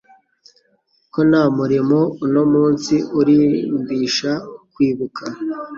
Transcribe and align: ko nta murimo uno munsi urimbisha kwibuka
ko 1.13 1.19
nta 1.29 1.43
murimo 1.57 1.99
uno 2.25 2.41
munsi 2.53 2.93
urimbisha 3.19 4.31
kwibuka 4.73 5.23